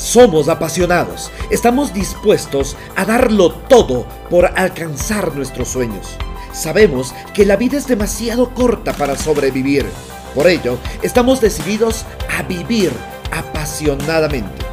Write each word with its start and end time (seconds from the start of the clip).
Somos 0.00 0.48
apasionados, 0.48 1.30
estamos 1.50 1.92
dispuestos 1.92 2.74
a 2.96 3.04
darlo 3.04 3.52
todo 3.52 4.06
por 4.30 4.46
alcanzar 4.46 5.36
nuestros 5.36 5.68
sueños. 5.68 6.16
Sabemos 6.54 7.14
que 7.34 7.44
la 7.44 7.56
vida 7.56 7.76
es 7.76 7.86
demasiado 7.86 8.54
corta 8.54 8.94
para 8.94 9.14
sobrevivir. 9.14 9.84
Por 10.34 10.46
ello, 10.46 10.78
estamos 11.02 11.42
decididos 11.42 12.06
a 12.34 12.42
vivir 12.44 12.90
apasionadamente. 13.30 14.64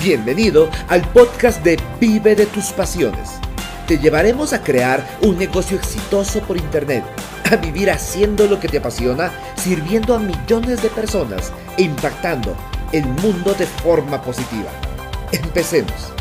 Bienvenido 0.00 0.70
al 0.86 1.02
podcast 1.08 1.60
de 1.64 1.76
Vive 1.98 2.36
de 2.36 2.46
tus 2.46 2.66
pasiones. 2.66 3.30
Te 3.88 3.98
llevaremos 3.98 4.52
a 4.52 4.62
crear 4.62 5.04
un 5.22 5.38
negocio 5.38 5.76
exitoso 5.76 6.38
por 6.42 6.56
Internet, 6.56 7.02
a 7.50 7.56
vivir 7.56 7.90
haciendo 7.90 8.46
lo 8.46 8.60
que 8.60 8.68
te 8.68 8.78
apasiona, 8.78 9.32
sirviendo 9.56 10.14
a 10.14 10.20
millones 10.20 10.80
de 10.82 10.88
personas 10.88 11.52
e 11.76 11.82
impactando 11.82 12.56
el 12.92 13.04
mundo 13.06 13.54
de 13.54 13.66
forma 13.66 14.22
positiva. 14.22 14.70
Empecemos. 15.32 16.12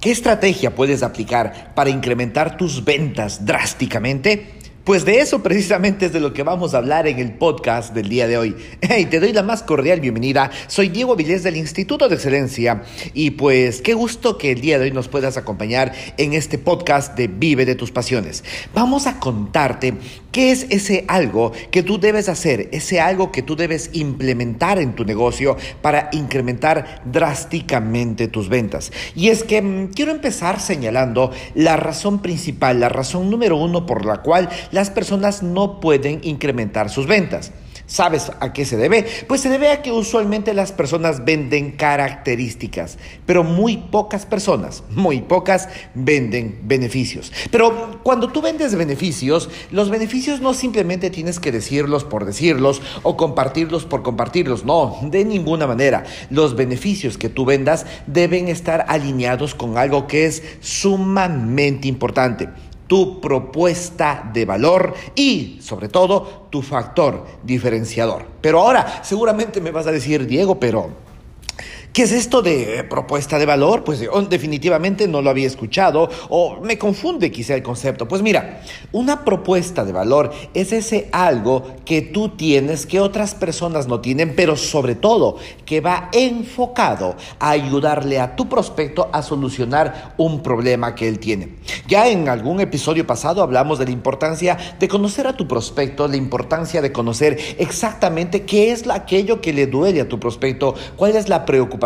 ¿Qué 0.00 0.10
estrategia 0.10 0.74
puedes 0.74 1.02
aplicar 1.02 1.72
para 1.74 1.88
incrementar 1.88 2.58
tus 2.58 2.84
ventas 2.84 3.46
drásticamente? 3.46 4.63
Pues 4.84 5.06
de 5.06 5.20
eso 5.20 5.42
precisamente 5.42 6.04
es 6.04 6.12
de 6.12 6.20
lo 6.20 6.34
que 6.34 6.42
vamos 6.42 6.74
a 6.74 6.76
hablar 6.76 7.06
en 7.06 7.18
el 7.18 7.32
podcast 7.32 7.94
del 7.94 8.10
día 8.10 8.28
de 8.28 8.36
hoy. 8.36 8.54
Hey, 8.82 9.06
te 9.06 9.18
doy 9.18 9.32
la 9.32 9.42
más 9.42 9.62
cordial 9.62 10.00
bienvenida. 10.00 10.50
Soy 10.66 10.90
Diego 10.90 11.16
Vilés 11.16 11.42
del 11.42 11.56
Instituto 11.56 12.06
de 12.06 12.16
Excelencia 12.16 12.82
y 13.14 13.30
pues 13.30 13.80
qué 13.80 13.94
gusto 13.94 14.36
que 14.36 14.52
el 14.52 14.60
día 14.60 14.78
de 14.78 14.84
hoy 14.84 14.90
nos 14.90 15.08
puedas 15.08 15.38
acompañar 15.38 15.94
en 16.18 16.34
este 16.34 16.58
podcast 16.58 17.16
de 17.16 17.28
Vive 17.28 17.64
de 17.64 17.76
tus 17.76 17.92
pasiones. 17.92 18.44
Vamos 18.74 19.06
a 19.06 19.18
contarte 19.18 19.94
qué 20.34 20.50
es 20.50 20.66
ese 20.70 21.04
algo 21.06 21.52
que 21.70 21.84
tú 21.84 22.00
debes 22.00 22.28
hacer, 22.28 22.68
ese 22.72 23.00
algo 23.00 23.30
que 23.30 23.42
tú 23.42 23.54
debes 23.54 23.90
implementar 23.92 24.80
en 24.80 24.96
tu 24.96 25.04
negocio 25.04 25.56
para 25.80 26.08
incrementar 26.10 27.02
drásticamente 27.04 28.26
tus 28.26 28.48
ventas. 28.48 28.90
Y 29.14 29.28
es 29.28 29.44
que 29.44 29.62
mmm, 29.62 29.92
quiero 29.94 30.10
empezar 30.10 30.58
señalando 30.58 31.30
la 31.54 31.76
razón 31.76 32.20
principal, 32.20 32.80
la 32.80 32.88
razón 32.88 33.30
número 33.30 33.56
uno 33.56 33.86
por 33.86 34.04
la 34.04 34.22
cual 34.22 34.48
las 34.72 34.90
personas 34.90 35.44
no 35.44 35.78
pueden 35.78 36.18
incrementar 36.24 36.90
sus 36.90 37.06
ventas. 37.06 37.52
¿Sabes 37.86 38.32
a 38.40 38.52
qué 38.54 38.64
se 38.64 38.78
debe? 38.78 39.04
Pues 39.28 39.42
se 39.42 39.50
debe 39.50 39.70
a 39.70 39.82
que 39.82 39.92
usualmente 39.92 40.54
las 40.54 40.72
personas 40.72 41.24
venden 41.24 41.72
características, 41.72 42.98
pero 43.26 43.44
muy 43.44 43.76
pocas 43.76 44.24
personas, 44.24 44.82
muy 44.90 45.20
pocas 45.20 45.68
venden 45.94 46.60
beneficios. 46.62 47.30
Pero 47.50 48.00
cuando 48.02 48.28
tú 48.28 48.40
vendes 48.40 48.74
beneficios, 48.74 49.50
los 49.70 49.90
beneficios 49.90 50.40
no 50.40 50.54
simplemente 50.54 51.10
tienes 51.10 51.38
que 51.38 51.52
decirlos 51.52 52.04
por 52.04 52.24
decirlos 52.24 52.80
o 53.02 53.18
compartirlos 53.18 53.84
por 53.84 54.02
compartirlos, 54.02 54.64
no, 54.64 54.98
de 55.02 55.26
ninguna 55.26 55.66
manera. 55.66 56.04
Los 56.30 56.56
beneficios 56.56 57.18
que 57.18 57.28
tú 57.28 57.44
vendas 57.44 57.84
deben 58.06 58.48
estar 58.48 58.86
alineados 58.88 59.54
con 59.54 59.76
algo 59.76 60.06
que 60.06 60.24
es 60.24 60.42
sumamente 60.60 61.86
importante 61.86 62.48
tu 62.86 63.20
propuesta 63.20 64.30
de 64.32 64.44
valor 64.44 64.94
y, 65.14 65.58
sobre 65.60 65.88
todo, 65.88 66.46
tu 66.50 66.62
factor 66.62 67.24
diferenciador. 67.42 68.26
Pero 68.40 68.60
ahora, 68.60 69.02
seguramente 69.02 69.60
me 69.60 69.70
vas 69.70 69.86
a 69.86 69.92
decir, 69.92 70.26
Diego, 70.26 70.58
pero 70.58 71.03
¿Qué 71.94 72.02
es 72.02 72.10
esto 72.10 72.42
de 72.42 72.82
propuesta 72.90 73.38
de 73.38 73.46
valor? 73.46 73.84
Pues 73.84 74.02
definitivamente 74.28 75.06
no 75.06 75.22
lo 75.22 75.30
había 75.30 75.46
escuchado 75.46 76.10
o 76.28 76.58
me 76.60 76.76
confunde 76.76 77.30
quizá 77.30 77.54
el 77.54 77.62
concepto. 77.62 78.08
Pues 78.08 78.20
mira, 78.20 78.62
una 78.90 79.24
propuesta 79.24 79.84
de 79.84 79.92
valor 79.92 80.32
es 80.54 80.72
ese 80.72 81.08
algo 81.12 81.62
que 81.84 82.02
tú 82.02 82.30
tienes 82.30 82.84
que 82.86 82.98
otras 82.98 83.36
personas 83.36 83.86
no 83.86 84.00
tienen, 84.00 84.34
pero 84.34 84.56
sobre 84.56 84.96
todo 84.96 85.36
que 85.66 85.80
va 85.80 86.08
enfocado 86.10 87.14
a 87.38 87.50
ayudarle 87.50 88.18
a 88.18 88.34
tu 88.34 88.48
prospecto 88.48 89.08
a 89.12 89.22
solucionar 89.22 90.16
un 90.16 90.42
problema 90.42 90.96
que 90.96 91.06
él 91.06 91.20
tiene. 91.20 91.58
Ya 91.86 92.08
en 92.08 92.28
algún 92.28 92.58
episodio 92.58 93.06
pasado 93.06 93.40
hablamos 93.40 93.78
de 93.78 93.84
la 93.84 93.92
importancia 93.92 94.58
de 94.80 94.88
conocer 94.88 95.28
a 95.28 95.36
tu 95.36 95.46
prospecto, 95.46 96.08
la 96.08 96.16
importancia 96.16 96.82
de 96.82 96.90
conocer 96.90 97.38
exactamente 97.56 98.42
qué 98.42 98.72
es 98.72 98.84
aquello 98.90 99.40
que 99.40 99.52
le 99.52 99.68
duele 99.68 100.00
a 100.00 100.08
tu 100.08 100.18
prospecto, 100.18 100.74
cuál 100.96 101.14
es 101.14 101.28
la 101.28 101.44
preocupación 101.44 101.83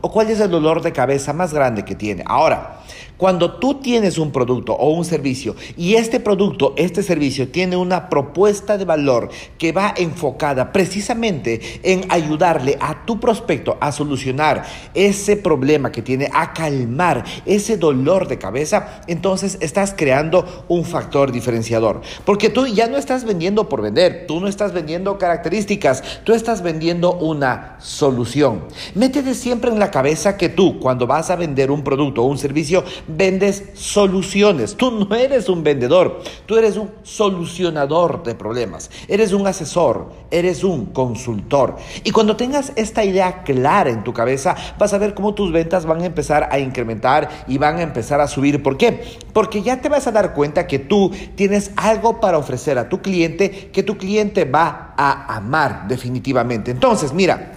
o 0.00 0.10
cuál 0.12 0.30
es 0.30 0.40
el 0.40 0.50
dolor 0.50 0.82
de 0.82 0.92
cabeza 0.92 1.32
más 1.32 1.52
grande 1.52 1.84
que 1.84 1.94
tiene. 1.94 2.22
Ahora, 2.26 2.80
cuando 3.18 3.54
tú 3.54 3.74
tienes 3.80 4.16
un 4.16 4.30
producto 4.30 4.74
o 4.74 4.90
un 4.90 5.04
servicio 5.04 5.56
y 5.76 5.94
este 5.96 6.20
producto, 6.20 6.74
este 6.76 7.02
servicio 7.02 7.48
tiene 7.48 7.76
una 7.76 8.08
propuesta 8.08 8.78
de 8.78 8.84
valor 8.84 9.28
que 9.58 9.72
va 9.72 9.92
enfocada 9.96 10.72
precisamente 10.72 11.80
en 11.82 12.04
ayudarle 12.10 12.78
a 12.80 13.04
tu 13.04 13.18
prospecto 13.18 13.76
a 13.80 13.90
solucionar 13.90 14.64
ese 14.94 15.36
problema 15.36 15.90
que 15.90 16.00
tiene, 16.00 16.30
a 16.32 16.52
calmar 16.52 17.24
ese 17.44 17.76
dolor 17.76 18.28
de 18.28 18.38
cabeza, 18.38 19.02
entonces 19.08 19.58
estás 19.60 19.94
creando 19.96 20.64
un 20.68 20.84
factor 20.84 21.32
diferenciador. 21.32 22.02
Porque 22.24 22.50
tú 22.50 22.68
ya 22.68 22.86
no 22.86 22.96
estás 22.96 23.24
vendiendo 23.24 23.68
por 23.68 23.82
vender, 23.82 24.26
tú 24.28 24.38
no 24.38 24.46
estás 24.46 24.72
vendiendo 24.72 25.18
características, 25.18 26.22
tú 26.22 26.34
estás 26.34 26.62
vendiendo 26.62 27.14
una 27.14 27.76
solución. 27.80 28.64
Métete 28.94 29.27
siempre 29.34 29.70
en 29.70 29.78
la 29.78 29.90
cabeza 29.90 30.36
que 30.36 30.48
tú 30.48 30.78
cuando 30.80 31.06
vas 31.06 31.30
a 31.30 31.36
vender 31.36 31.70
un 31.70 31.82
producto 31.82 32.22
o 32.22 32.26
un 32.26 32.38
servicio, 32.38 32.84
vendes 33.06 33.64
soluciones. 33.74 34.76
Tú 34.76 34.90
no 34.90 35.14
eres 35.14 35.48
un 35.48 35.62
vendedor, 35.62 36.22
tú 36.46 36.56
eres 36.56 36.76
un 36.76 36.90
solucionador 37.02 38.22
de 38.22 38.34
problemas. 38.34 38.90
Eres 39.08 39.32
un 39.32 39.46
asesor, 39.46 40.10
eres 40.30 40.64
un 40.64 40.86
consultor. 40.86 41.76
Y 42.04 42.10
cuando 42.10 42.36
tengas 42.36 42.72
esta 42.76 43.04
idea 43.04 43.42
clara 43.42 43.90
en 43.90 44.04
tu 44.04 44.12
cabeza, 44.12 44.56
vas 44.78 44.92
a 44.92 44.98
ver 44.98 45.14
cómo 45.14 45.34
tus 45.34 45.52
ventas 45.52 45.86
van 45.86 46.02
a 46.02 46.06
empezar 46.06 46.48
a 46.50 46.58
incrementar 46.58 47.44
y 47.46 47.58
van 47.58 47.78
a 47.78 47.82
empezar 47.82 48.20
a 48.20 48.28
subir. 48.28 48.62
¿Por 48.62 48.76
qué? 48.76 49.18
Porque 49.32 49.62
ya 49.62 49.80
te 49.80 49.88
vas 49.88 50.06
a 50.06 50.12
dar 50.12 50.34
cuenta 50.34 50.66
que 50.66 50.78
tú 50.78 51.10
tienes 51.34 51.70
algo 51.76 52.20
para 52.20 52.38
ofrecer 52.38 52.78
a 52.78 52.88
tu 52.88 53.00
cliente 53.00 53.70
que 53.72 53.82
tu 53.82 53.96
cliente 53.96 54.44
va 54.44 54.94
a 54.96 55.36
amar 55.36 55.86
definitivamente. 55.88 56.70
Entonces, 56.70 57.12
mira, 57.12 57.52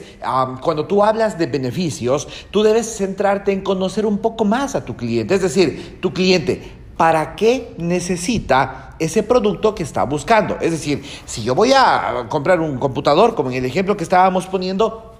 cuando 0.60 0.86
tú 0.86 1.04
hablas 1.04 1.38
de 1.38 1.46
beneficios, 1.46 2.26
tú 2.50 2.62
debes 2.62 2.96
centrarte 2.96 3.52
en 3.52 3.62
conocer 3.62 4.06
un 4.06 4.18
poco 4.18 4.44
más 4.44 4.74
a 4.74 4.84
tu 4.84 4.96
cliente, 4.96 5.34
es 5.34 5.42
decir, 5.42 5.98
tu 6.00 6.12
cliente 6.12 6.81
para 7.02 7.34
qué 7.34 7.74
necesita 7.78 8.94
ese 9.00 9.24
producto 9.24 9.74
que 9.74 9.82
está 9.82 10.04
buscando. 10.04 10.58
Es 10.60 10.70
decir, 10.70 11.04
si 11.24 11.42
yo 11.42 11.52
voy 11.52 11.72
a 11.72 12.26
comprar 12.28 12.60
un 12.60 12.78
computador, 12.78 13.34
como 13.34 13.50
en 13.50 13.56
el 13.56 13.64
ejemplo 13.64 13.96
que 13.96 14.04
estábamos 14.04 14.46
poniendo, 14.46 15.11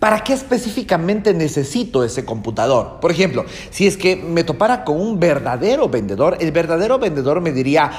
¿Para 0.00 0.24
qué 0.24 0.32
específicamente 0.32 1.34
necesito 1.34 2.02
ese 2.02 2.24
computador? 2.24 3.00
Por 3.02 3.10
ejemplo, 3.10 3.44
si 3.68 3.86
es 3.86 3.98
que 3.98 4.16
me 4.16 4.44
topara 4.44 4.82
con 4.82 4.98
un 4.98 5.20
verdadero 5.20 5.90
vendedor, 5.90 6.38
el 6.40 6.52
verdadero 6.52 6.98
vendedor 6.98 7.42
me 7.42 7.52
diría, 7.52 7.90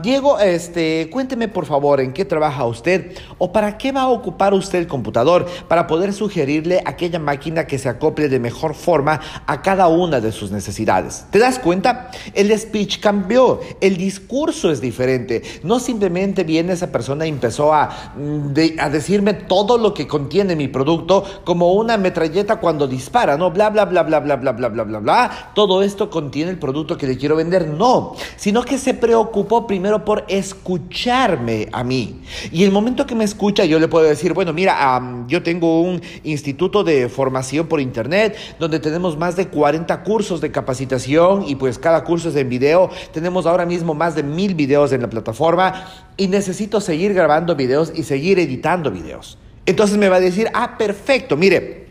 Diego, 0.00 0.38
este, 0.38 1.10
cuénteme 1.10 1.48
por 1.48 1.66
favor 1.66 2.00
en 2.00 2.12
qué 2.12 2.24
trabaja 2.24 2.64
usted 2.66 3.18
o 3.38 3.52
para 3.52 3.78
qué 3.78 3.90
va 3.90 4.02
a 4.02 4.08
ocupar 4.10 4.54
usted 4.54 4.78
el 4.78 4.86
computador 4.86 5.46
para 5.66 5.88
poder 5.88 6.12
sugerirle 6.12 6.80
aquella 6.86 7.18
máquina 7.18 7.66
que 7.66 7.80
se 7.80 7.88
acople 7.88 8.28
de 8.28 8.38
mejor 8.38 8.76
forma 8.76 9.20
a 9.44 9.60
cada 9.60 9.88
una 9.88 10.20
de 10.20 10.30
sus 10.30 10.52
necesidades. 10.52 11.26
¿Te 11.32 11.40
das 11.40 11.58
cuenta? 11.58 12.12
El 12.32 12.56
speech 12.56 13.00
cambió, 13.00 13.58
el 13.80 13.96
discurso 13.96 14.70
es 14.70 14.80
diferente. 14.80 15.42
No 15.64 15.80
simplemente 15.80 16.44
viene 16.44 16.74
esa 16.74 16.92
persona 16.92 17.26
y 17.26 17.30
empezó 17.30 17.74
a, 17.74 18.12
mm, 18.16 18.52
a 18.78 18.88
decirme 18.88 19.34
todo 19.34 19.78
lo 19.78 19.92
que 19.94 20.06
contiene 20.06 20.54
mi 20.54 20.68
producto, 20.68 21.23
como 21.44 21.72
una 21.72 21.96
metralleta 21.96 22.56
cuando 22.56 22.86
dispara, 22.86 23.36
¿no? 23.36 23.50
Bla, 23.50 23.70
bla, 23.70 23.84
bla, 23.84 24.02
bla, 24.02 24.20
bla, 24.20 24.36
bla, 24.36 24.52
bla, 24.52 24.68
bla, 24.68 24.84
bla, 24.84 24.98
bla. 24.98 25.50
Todo 25.54 25.82
esto 25.82 26.10
contiene 26.10 26.50
el 26.50 26.58
producto 26.58 26.96
que 26.96 27.06
le 27.06 27.16
quiero 27.16 27.36
vender. 27.36 27.68
No, 27.68 28.14
sino 28.36 28.62
que 28.62 28.78
se 28.78 28.94
preocupó 28.94 29.66
primero 29.66 30.04
por 30.04 30.24
escucharme 30.28 31.68
a 31.72 31.84
mí. 31.84 32.20
Y 32.52 32.64
el 32.64 32.72
momento 32.72 33.06
que 33.06 33.14
me 33.14 33.24
escucha, 33.24 33.64
yo 33.64 33.78
le 33.78 33.88
puedo 33.88 34.06
decir, 34.06 34.32
bueno, 34.32 34.52
mira, 34.52 35.00
yo 35.28 35.42
tengo 35.42 35.80
un 35.80 36.00
instituto 36.22 36.84
de 36.84 37.08
formación 37.08 37.66
por 37.66 37.80
internet 37.80 38.36
donde 38.58 38.80
tenemos 38.80 39.16
más 39.16 39.36
de 39.36 39.48
40 39.48 40.02
cursos 40.02 40.40
de 40.40 40.50
capacitación 40.50 41.44
y 41.46 41.56
pues 41.56 41.78
cada 41.78 42.04
curso 42.04 42.28
es 42.28 42.36
en 42.36 42.48
video. 42.48 42.90
Tenemos 43.12 43.46
ahora 43.46 43.66
mismo 43.66 43.94
más 43.94 44.14
de 44.14 44.22
mil 44.22 44.54
videos 44.54 44.92
en 44.92 45.02
la 45.02 45.10
plataforma 45.10 45.86
y 46.16 46.28
necesito 46.28 46.80
seguir 46.80 47.14
grabando 47.14 47.54
videos 47.56 47.92
y 47.94 48.02
seguir 48.04 48.38
editando 48.38 48.90
videos. 48.90 49.38
Entonces 49.66 49.96
me 49.96 50.08
va 50.08 50.16
a 50.16 50.20
decir, 50.20 50.48
ah, 50.54 50.76
perfecto, 50.76 51.36
mire. 51.36 51.84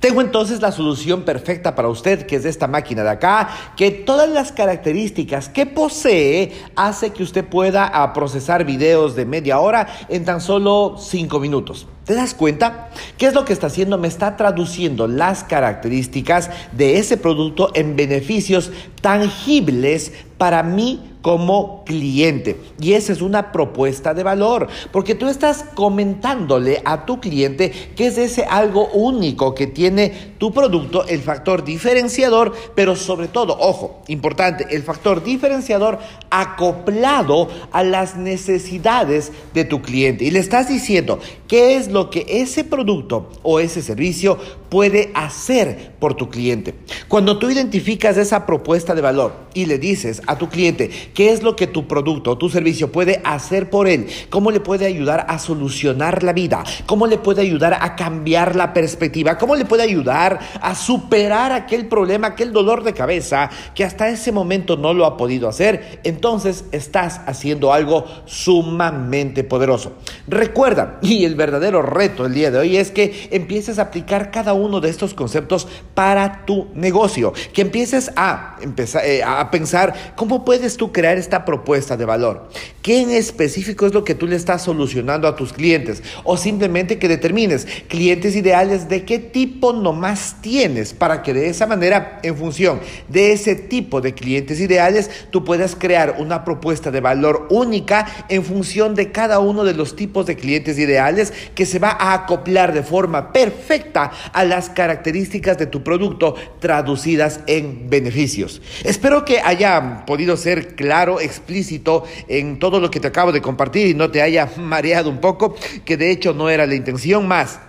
Tengo 0.00 0.22
entonces 0.22 0.62
la 0.62 0.72
solución 0.72 1.24
perfecta 1.24 1.74
para 1.74 1.88
usted, 1.88 2.24
que 2.24 2.36
es 2.36 2.46
esta 2.46 2.66
máquina 2.66 3.02
de 3.02 3.10
acá, 3.10 3.50
que 3.76 3.90
todas 3.90 4.30
las 4.30 4.50
características 4.50 5.50
que 5.50 5.66
posee 5.66 6.52
hace 6.74 7.10
que 7.10 7.22
usted 7.22 7.44
pueda 7.44 7.86
ah, 7.86 8.14
procesar 8.14 8.64
videos 8.64 9.14
de 9.14 9.26
media 9.26 9.60
hora 9.60 9.86
en 10.08 10.24
tan 10.24 10.40
solo 10.40 10.96
cinco 10.98 11.38
minutos. 11.38 11.86
¿Te 12.06 12.14
das 12.14 12.32
cuenta? 12.32 12.88
¿Qué 13.18 13.26
es 13.26 13.34
lo 13.34 13.44
que 13.44 13.52
está 13.52 13.66
haciendo? 13.66 13.98
Me 13.98 14.08
está 14.08 14.38
traduciendo 14.38 15.06
las 15.06 15.44
características 15.44 16.48
de 16.72 16.96
ese 16.96 17.18
producto 17.18 17.70
en 17.74 17.94
beneficios 17.94 18.72
tangibles 19.02 20.12
para 20.38 20.62
mí 20.62 21.09
como 21.22 21.84
cliente. 21.84 22.56
Y 22.80 22.94
esa 22.94 23.12
es 23.12 23.22
una 23.22 23.52
propuesta 23.52 24.14
de 24.14 24.22
valor, 24.22 24.68
porque 24.92 25.14
tú 25.14 25.28
estás 25.28 25.64
comentándole 25.74 26.82
a 26.84 27.06
tu 27.06 27.20
cliente 27.20 27.70
que 27.96 28.06
es 28.06 28.18
ese 28.18 28.44
algo 28.44 28.88
único 28.88 29.54
que 29.54 29.66
tiene 29.66 30.34
tu 30.38 30.52
producto, 30.52 31.06
el 31.06 31.20
factor 31.20 31.64
diferenciador, 31.64 32.52
pero 32.74 32.96
sobre 32.96 33.28
todo, 33.28 33.56
ojo, 33.58 34.02
importante, 34.08 34.66
el 34.70 34.82
factor 34.82 35.22
diferenciador 35.22 35.98
acoplado 36.30 37.48
a 37.72 37.82
las 37.82 38.16
necesidades 38.16 39.32
de 39.54 39.64
tu 39.64 39.82
cliente. 39.82 40.24
Y 40.24 40.30
le 40.30 40.38
estás 40.38 40.68
diciendo 40.68 41.18
qué 41.48 41.76
es 41.76 41.88
lo 41.88 42.10
que 42.10 42.26
ese 42.28 42.64
producto 42.64 43.30
o 43.42 43.60
ese 43.60 43.82
servicio 43.82 44.38
puede 44.68 45.10
hacer 45.14 45.92
por 45.98 46.14
tu 46.14 46.30
cliente. 46.30 46.74
Cuando 47.08 47.38
tú 47.38 47.50
identificas 47.50 48.16
esa 48.16 48.46
propuesta 48.46 48.94
de 48.94 49.02
valor 49.02 49.34
y 49.52 49.66
le 49.66 49.78
dices 49.78 50.22
a 50.26 50.38
tu 50.38 50.48
cliente 50.48 50.90
qué 51.14 51.32
es 51.32 51.42
lo 51.42 51.56
que 51.56 51.66
tu 51.66 51.86
producto 51.86 52.32
o 52.32 52.38
tu 52.38 52.48
servicio 52.48 52.92
puede 52.92 53.20
hacer 53.24 53.70
por 53.70 53.88
él, 53.88 54.06
cómo 54.28 54.50
le 54.50 54.60
puede 54.60 54.86
ayudar 54.86 55.26
a 55.28 55.38
solucionar 55.38 56.22
la 56.22 56.32
vida, 56.32 56.64
cómo 56.86 57.06
le 57.06 57.18
puede 57.18 57.42
ayudar 57.42 57.78
a 57.80 57.96
cambiar 57.96 58.56
la 58.56 58.72
perspectiva, 58.72 59.38
cómo 59.38 59.56
le 59.56 59.64
puede 59.64 59.82
ayudar 59.82 60.38
a 60.60 60.74
superar 60.74 61.52
aquel 61.52 61.86
problema, 61.86 62.28
aquel 62.28 62.52
dolor 62.52 62.84
de 62.84 62.92
cabeza 62.92 63.50
que 63.74 63.84
hasta 63.84 64.08
ese 64.08 64.32
momento 64.32 64.76
no 64.76 64.94
lo 64.94 65.06
ha 65.06 65.16
podido 65.16 65.48
hacer, 65.48 66.00
entonces 66.04 66.64
estás 66.72 67.20
haciendo 67.26 67.72
algo 67.72 68.04
sumamente 68.26 69.44
poderoso. 69.44 69.92
Recuerda, 70.26 70.98
y 71.02 71.24
el 71.24 71.34
verdadero 71.34 71.82
reto 71.82 72.26
el 72.26 72.34
día 72.34 72.50
de 72.50 72.58
hoy 72.58 72.76
es 72.76 72.90
que 72.90 73.28
empieces 73.30 73.78
a 73.78 73.82
aplicar 73.82 74.30
cada 74.30 74.52
uno 74.52 74.80
de 74.80 74.90
estos 74.90 75.14
conceptos 75.14 75.66
para 75.94 76.44
tu 76.46 76.68
negocio, 76.74 77.32
que 77.52 77.62
empieces 77.62 78.12
a, 78.16 78.56
empezar, 78.60 79.04
eh, 79.04 79.22
a 79.22 79.50
pensar 79.50 80.14
cómo 80.16 80.44
puedes 80.44 80.76
tú 80.76 80.92
crear 80.92 80.99
esta 81.04 81.44
propuesta 81.44 81.96
de 81.96 82.04
valor, 82.04 82.48
qué 82.82 83.00
en 83.00 83.10
específico 83.10 83.86
es 83.86 83.94
lo 83.94 84.04
que 84.04 84.14
tú 84.14 84.26
le 84.26 84.36
estás 84.36 84.62
solucionando 84.62 85.26
a 85.26 85.36
tus 85.36 85.52
clientes 85.52 86.02
o 86.24 86.36
simplemente 86.36 86.98
que 86.98 87.08
determines 87.08 87.66
clientes 87.88 88.36
ideales 88.36 88.88
de 88.88 89.04
qué 89.04 89.18
tipo 89.18 89.72
nomás 89.72 90.36
tienes 90.40 90.92
para 90.92 91.22
que 91.22 91.34
de 91.34 91.48
esa 91.48 91.66
manera, 91.66 92.20
en 92.22 92.36
función 92.36 92.80
de 93.08 93.32
ese 93.32 93.54
tipo 93.54 94.00
de 94.00 94.14
clientes 94.14 94.60
ideales, 94.60 95.10
tú 95.30 95.44
puedas 95.44 95.74
crear 95.74 96.16
una 96.18 96.44
propuesta 96.44 96.90
de 96.90 97.00
valor 97.00 97.48
única 97.50 98.06
en 98.28 98.44
función 98.44 98.94
de 98.94 99.10
cada 99.12 99.38
uno 99.38 99.64
de 99.64 99.74
los 99.74 99.96
tipos 99.96 100.26
de 100.26 100.36
clientes 100.36 100.78
ideales 100.78 101.32
que 101.54 101.66
se 101.66 101.78
va 101.78 101.90
a 101.90 102.14
acoplar 102.14 102.72
de 102.72 102.82
forma 102.82 103.32
perfecta 103.32 104.10
a 104.32 104.44
las 104.44 104.70
características 104.70 105.58
de 105.58 105.66
tu 105.66 105.82
producto 105.82 106.34
traducidas 106.60 107.40
en 107.46 107.88
beneficios. 107.88 108.60
Espero 108.84 109.24
que 109.24 109.40
haya 109.40 110.04
podido 110.06 110.36
ser 110.36 110.74
claro, 110.74 110.89
explícito 111.20 112.04
en 112.28 112.58
todo 112.58 112.80
lo 112.80 112.90
que 112.90 113.00
te 113.00 113.08
acabo 113.08 113.32
de 113.32 113.40
compartir 113.40 113.86
y 113.86 113.94
no 113.94 114.10
te 114.10 114.22
haya 114.22 114.50
mareado 114.56 115.10
un 115.10 115.20
poco, 115.20 115.54
que 115.84 115.96
de 115.96 116.10
hecho 116.10 116.32
no 116.32 116.50
era 116.50 116.66
la 116.66 116.74
intención 116.74 117.28
más. 117.28 117.60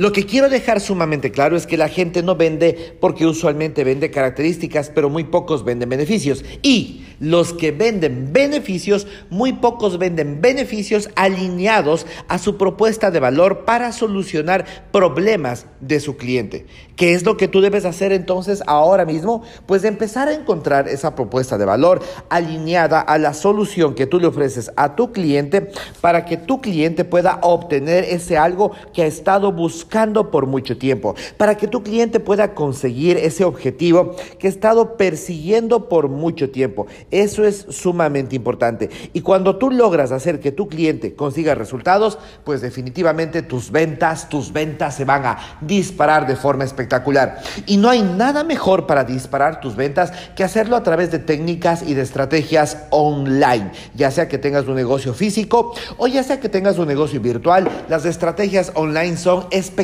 Lo 0.00 0.12
que 0.12 0.24
quiero 0.24 0.48
dejar 0.48 0.80
sumamente 0.80 1.30
claro 1.30 1.58
es 1.58 1.66
que 1.66 1.76
la 1.76 1.90
gente 1.90 2.22
no 2.22 2.34
vende 2.34 2.96
porque 3.02 3.26
usualmente 3.26 3.84
vende 3.84 4.10
características, 4.10 4.88
pero 4.88 5.10
muy 5.10 5.24
pocos 5.24 5.62
venden 5.62 5.90
beneficios. 5.90 6.42
Y 6.62 7.04
los 7.20 7.52
que 7.52 7.70
venden 7.70 8.32
beneficios, 8.32 9.06
muy 9.28 9.52
pocos 9.52 9.98
venden 9.98 10.40
beneficios 10.40 11.10
alineados 11.16 12.06
a 12.28 12.38
su 12.38 12.56
propuesta 12.56 13.10
de 13.10 13.20
valor 13.20 13.66
para 13.66 13.92
solucionar 13.92 14.64
problemas 14.90 15.66
de 15.80 16.00
su 16.00 16.16
cliente. 16.16 16.64
¿Qué 16.96 17.12
es 17.12 17.26
lo 17.26 17.36
que 17.36 17.48
tú 17.48 17.60
debes 17.60 17.84
hacer 17.84 18.12
entonces 18.12 18.62
ahora 18.66 19.04
mismo? 19.04 19.42
Pues 19.66 19.84
empezar 19.84 20.28
a 20.28 20.34
encontrar 20.34 20.88
esa 20.88 21.14
propuesta 21.14 21.58
de 21.58 21.66
valor 21.66 22.00
alineada 22.30 23.00
a 23.00 23.18
la 23.18 23.34
solución 23.34 23.94
que 23.94 24.06
tú 24.06 24.18
le 24.18 24.28
ofreces 24.28 24.70
a 24.76 24.96
tu 24.96 25.12
cliente 25.12 25.70
para 26.00 26.24
que 26.24 26.38
tu 26.38 26.62
cliente 26.62 27.04
pueda 27.04 27.38
obtener 27.42 28.04
ese 28.04 28.38
algo 28.38 28.72
que 28.94 29.02
ha 29.02 29.06
estado 29.06 29.52
buscando 29.52 29.89
por 30.30 30.46
mucho 30.46 30.78
tiempo, 30.78 31.16
para 31.36 31.56
que 31.56 31.66
tu 31.66 31.82
cliente 31.82 32.20
pueda 32.20 32.54
conseguir 32.54 33.16
ese 33.16 33.44
objetivo 33.44 34.14
que 34.38 34.46
ha 34.46 34.50
estado 34.50 34.96
persiguiendo 34.96 35.88
por 35.88 36.08
mucho 36.08 36.50
tiempo. 36.50 36.86
Eso 37.10 37.44
es 37.44 37.66
sumamente 37.70 38.36
importante. 38.36 38.88
Y 39.12 39.22
cuando 39.22 39.56
tú 39.56 39.70
logras 39.70 40.12
hacer 40.12 40.38
que 40.38 40.52
tu 40.52 40.68
cliente 40.68 41.16
consiga 41.16 41.56
resultados, 41.56 42.18
pues 42.44 42.60
definitivamente 42.60 43.42
tus 43.42 43.72
ventas, 43.72 44.28
tus 44.28 44.52
ventas 44.52 44.94
se 44.94 45.04
van 45.04 45.26
a 45.26 45.38
disparar 45.60 46.26
de 46.26 46.36
forma 46.36 46.64
espectacular. 46.64 47.38
Y 47.66 47.76
no 47.76 47.90
hay 47.90 48.02
nada 48.02 48.44
mejor 48.44 48.86
para 48.86 49.02
disparar 49.02 49.60
tus 49.60 49.74
ventas 49.74 50.12
que 50.36 50.44
hacerlo 50.44 50.76
a 50.76 50.84
través 50.84 51.10
de 51.10 51.18
técnicas 51.18 51.82
y 51.82 51.94
de 51.94 52.02
estrategias 52.02 52.78
online, 52.90 53.72
ya 53.94 54.12
sea 54.12 54.28
que 54.28 54.38
tengas 54.38 54.68
un 54.68 54.76
negocio 54.76 55.14
físico 55.14 55.74
o 55.96 56.06
ya 56.06 56.22
sea 56.22 56.38
que 56.38 56.48
tengas 56.48 56.78
un 56.78 56.86
negocio 56.86 57.20
virtual. 57.20 57.68
Las 57.88 58.04
estrategias 58.04 58.70
online 58.76 59.16
son 59.16 59.46
espectaculares 59.50 59.79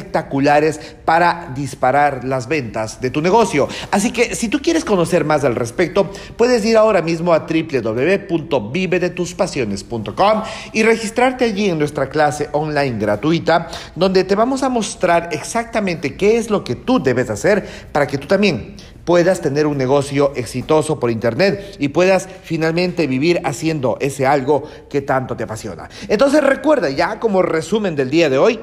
para 1.04 1.52
disparar 1.54 2.24
las 2.24 2.48
ventas 2.48 3.00
de 3.00 3.10
tu 3.10 3.20
negocio. 3.20 3.68
Así 3.90 4.12
que 4.12 4.34
si 4.34 4.48
tú 4.48 4.60
quieres 4.60 4.84
conocer 4.84 5.24
más 5.24 5.44
al 5.44 5.54
respecto, 5.54 6.10
puedes 6.36 6.64
ir 6.64 6.76
ahora 6.76 7.02
mismo 7.02 7.32
a 7.32 7.46
www.vivedetuspasiones.com 7.48 10.42
y 10.72 10.82
registrarte 10.82 11.44
allí 11.44 11.70
en 11.70 11.78
nuestra 11.78 12.08
clase 12.08 12.48
online 12.52 12.98
gratuita, 12.98 13.68
donde 13.94 14.24
te 14.24 14.34
vamos 14.34 14.62
a 14.62 14.68
mostrar 14.68 15.28
exactamente 15.32 16.16
qué 16.16 16.38
es 16.38 16.50
lo 16.50 16.64
que 16.64 16.74
tú 16.74 17.02
debes 17.02 17.30
hacer 17.30 17.66
para 17.92 18.06
que 18.06 18.18
tú 18.18 18.26
también 18.26 18.76
puedas 19.06 19.40
tener 19.40 19.66
un 19.66 19.78
negocio 19.78 20.32
exitoso 20.34 21.00
por 21.00 21.10
internet 21.10 21.76
y 21.78 21.88
puedas 21.88 22.28
finalmente 22.42 23.06
vivir 23.06 23.40
haciendo 23.44 23.96
ese 24.00 24.26
algo 24.26 24.64
que 24.90 25.00
tanto 25.00 25.36
te 25.36 25.44
apasiona. 25.44 25.88
Entonces 26.08 26.42
recuerda 26.42 26.90
ya 26.90 27.20
como 27.20 27.40
resumen 27.40 27.94
del 27.94 28.10
día 28.10 28.28
de 28.28 28.38
hoy, 28.38 28.60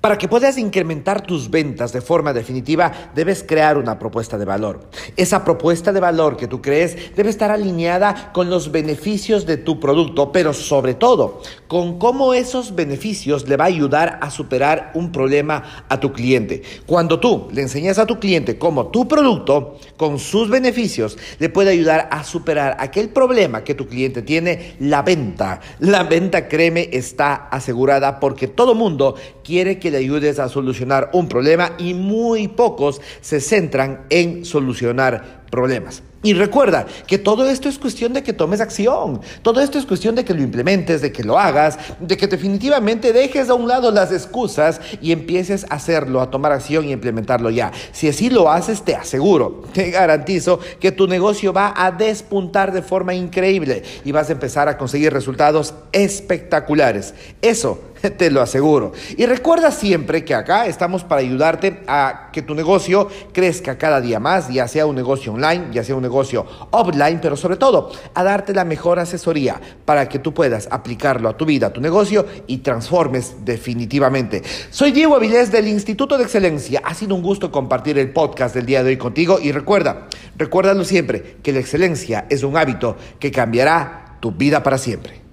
para 0.00 0.16
que 0.16 0.28
puedas 0.28 0.58
incrementar 0.58 1.22
tus 1.22 1.50
ventas 1.50 1.92
de 1.92 2.00
forma 2.00 2.32
definitiva, 2.32 2.92
debes 3.14 3.42
crear 3.42 3.76
una 3.76 3.98
propuesta 3.98 4.38
de 4.38 4.44
valor. 4.44 4.88
Esa 5.16 5.44
propuesta 5.44 5.92
de 5.92 6.00
valor 6.00 6.36
que 6.36 6.46
tú 6.46 6.62
crees 6.62 7.16
debe 7.16 7.30
estar 7.30 7.50
alineada 7.50 8.30
con 8.32 8.48
los 8.48 8.70
beneficios 8.70 9.44
de 9.44 9.56
tu 9.56 9.80
producto, 9.80 10.30
pero 10.30 10.52
sobre 10.52 10.94
todo 10.94 11.42
con 11.66 11.98
cómo 11.98 12.32
esos 12.32 12.74
beneficios 12.74 13.48
le 13.48 13.56
va 13.56 13.64
a 13.64 13.68
ayudar 13.68 14.18
a 14.22 14.30
superar 14.30 14.92
un 14.94 15.10
problema 15.10 15.84
a 15.88 15.98
tu 15.98 16.12
cliente. 16.12 16.62
Cuando 16.86 17.18
tú 17.18 17.48
le 17.52 17.62
enseñas 17.62 17.98
a 17.98 18.06
tu 18.06 18.20
cliente 18.20 18.58
cómo 18.58 18.88
tu 18.88 19.08
producto, 19.08 19.78
con 19.96 20.18
sus 20.18 20.48
beneficios, 20.48 21.18
le 21.38 21.48
puede 21.48 21.70
ayudar 21.70 22.08
a 22.12 22.22
superar 22.22 22.76
aquel 22.78 23.08
problema 23.08 23.64
que 23.64 23.74
tu 23.74 23.88
cliente 23.88 24.22
tiene, 24.22 24.76
la 24.78 25.02
venta. 25.02 25.60
La 25.80 26.04
venta, 26.04 26.48
créeme, 26.48 26.88
está 26.92 27.34
asegurada 27.34 28.20
porque 28.20 28.46
todo 28.46 28.74
mundo 28.74 29.16
quiere 29.42 29.78
que 29.88 29.92
le 29.92 29.98
ayudes 29.98 30.38
a 30.38 30.50
solucionar 30.50 31.08
un 31.14 31.28
problema 31.28 31.72
y 31.78 31.94
muy 31.94 32.48
pocos 32.48 33.00
se 33.22 33.40
centran 33.40 34.04
en 34.10 34.44
solucionar 34.44 35.37
problemas. 35.50 36.02
Y 36.20 36.34
recuerda 36.34 36.86
que 37.06 37.16
todo 37.16 37.48
esto 37.48 37.68
es 37.68 37.78
cuestión 37.78 38.12
de 38.12 38.24
que 38.24 38.32
tomes 38.32 38.60
acción, 38.60 39.20
todo 39.42 39.60
esto 39.60 39.78
es 39.78 39.86
cuestión 39.86 40.16
de 40.16 40.24
que 40.24 40.34
lo 40.34 40.42
implementes, 40.42 41.00
de 41.00 41.12
que 41.12 41.22
lo 41.22 41.38
hagas, 41.38 41.78
de 42.00 42.16
que 42.16 42.26
definitivamente 42.26 43.12
dejes 43.12 43.48
a 43.48 43.54
un 43.54 43.68
lado 43.68 43.92
las 43.92 44.10
excusas 44.10 44.80
y 45.00 45.12
empieces 45.12 45.64
a 45.70 45.76
hacerlo, 45.76 46.20
a 46.20 46.28
tomar 46.28 46.50
acción 46.50 46.86
y 46.86 46.92
implementarlo 46.92 47.50
ya. 47.50 47.70
Si 47.92 48.08
así 48.08 48.30
lo 48.30 48.50
haces, 48.50 48.82
te 48.82 48.96
aseguro, 48.96 49.62
te 49.72 49.92
garantizo 49.92 50.58
que 50.80 50.90
tu 50.90 51.06
negocio 51.06 51.52
va 51.52 51.72
a 51.76 51.92
despuntar 51.92 52.72
de 52.72 52.82
forma 52.82 53.14
increíble 53.14 53.84
y 54.04 54.10
vas 54.10 54.28
a 54.28 54.32
empezar 54.32 54.68
a 54.68 54.76
conseguir 54.76 55.12
resultados 55.12 55.72
espectaculares. 55.92 57.14
Eso 57.42 57.78
te 58.16 58.30
lo 58.30 58.40
aseguro. 58.40 58.92
Y 59.16 59.26
recuerda 59.26 59.70
siempre 59.70 60.24
que 60.24 60.34
acá 60.34 60.66
estamos 60.66 61.04
para 61.04 61.20
ayudarte 61.20 61.80
a 61.86 62.30
que 62.32 62.42
tu 62.42 62.54
negocio 62.54 63.08
crezca 63.32 63.78
cada 63.78 64.00
día 64.00 64.20
más, 64.20 64.48
ya 64.48 64.68
sea 64.68 64.86
un 64.86 64.96
negocio 64.96 65.32
online, 65.38 65.68
ya 65.72 65.84
sea 65.84 65.94
un 65.94 66.02
negocio 66.02 66.44
offline, 66.70 67.20
pero 67.20 67.36
sobre 67.36 67.56
todo 67.56 67.90
a 68.14 68.22
darte 68.24 68.52
la 68.52 68.64
mejor 68.64 68.98
asesoría 68.98 69.60
para 69.84 70.08
que 70.08 70.18
tú 70.18 70.34
puedas 70.34 70.68
aplicarlo 70.70 71.28
a 71.28 71.36
tu 71.36 71.44
vida, 71.44 71.68
a 71.68 71.72
tu 71.72 71.80
negocio 71.80 72.26
y 72.46 72.58
transformes 72.58 73.36
definitivamente. 73.44 74.42
Soy 74.70 74.92
Diego 74.92 75.16
Avilés 75.16 75.50
del 75.52 75.68
Instituto 75.68 76.18
de 76.18 76.24
Excelencia. 76.24 76.82
Ha 76.84 76.94
sido 76.94 77.14
un 77.14 77.22
gusto 77.22 77.50
compartir 77.50 77.98
el 77.98 78.12
podcast 78.12 78.54
del 78.54 78.66
día 78.66 78.82
de 78.82 78.90
hoy 78.90 78.96
contigo 78.96 79.38
y 79.40 79.52
recuerda, 79.52 80.08
recuérdalo 80.36 80.84
siempre, 80.84 81.36
que 81.42 81.52
la 81.52 81.60
excelencia 81.60 82.26
es 82.28 82.42
un 82.42 82.56
hábito 82.56 82.96
que 83.18 83.30
cambiará 83.30 84.16
tu 84.20 84.32
vida 84.32 84.62
para 84.62 84.78
siempre. 84.78 85.27